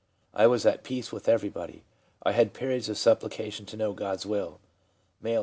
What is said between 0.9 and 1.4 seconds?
with